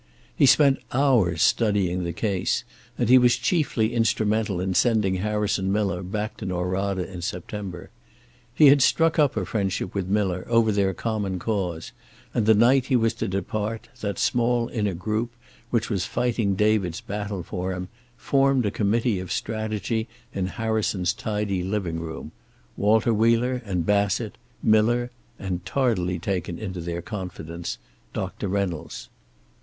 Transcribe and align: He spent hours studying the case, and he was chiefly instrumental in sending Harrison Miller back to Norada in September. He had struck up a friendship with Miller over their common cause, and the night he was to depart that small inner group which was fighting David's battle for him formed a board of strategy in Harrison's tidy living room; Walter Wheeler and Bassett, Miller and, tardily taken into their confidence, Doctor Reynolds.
He 0.35 0.47
spent 0.47 0.79
hours 0.91 1.43
studying 1.43 2.03
the 2.03 2.11
case, 2.11 2.63
and 2.97 3.07
he 3.07 3.19
was 3.19 3.35
chiefly 3.35 3.93
instrumental 3.93 4.59
in 4.59 4.73
sending 4.73 5.17
Harrison 5.17 5.71
Miller 5.71 6.01
back 6.01 6.37
to 6.37 6.45
Norada 6.47 7.07
in 7.07 7.21
September. 7.21 7.91
He 8.55 8.69
had 8.69 8.81
struck 8.81 9.19
up 9.19 9.37
a 9.37 9.45
friendship 9.45 9.93
with 9.93 10.07
Miller 10.07 10.43
over 10.49 10.71
their 10.71 10.95
common 10.95 11.37
cause, 11.37 11.91
and 12.33 12.47
the 12.47 12.55
night 12.55 12.87
he 12.87 12.95
was 12.95 13.13
to 13.13 13.27
depart 13.27 13.89
that 13.99 14.17
small 14.17 14.69
inner 14.69 14.95
group 14.95 15.33
which 15.69 15.91
was 15.91 16.07
fighting 16.07 16.55
David's 16.55 16.99
battle 16.99 17.43
for 17.43 17.71
him 17.71 17.87
formed 18.17 18.65
a 18.65 18.71
board 18.71 19.05
of 19.05 19.31
strategy 19.31 20.07
in 20.33 20.47
Harrison's 20.47 21.13
tidy 21.13 21.61
living 21.61 21.99
room; 21.99 22.31
Walter 22.75 23.13
Wheeler 23.13 23.61
and 23.65 23.85
Bassett, 23.85 24.39
Miller 24.63 25.11
and, 25.37 25.63
tardily 25.63 26.17
taken 26.17 26.57
into 26.57 26.81
their 26.81 27.03
confidence, 27.03 27.77
Doctor 28.13 28.47
Reynolds. 28.47 29.07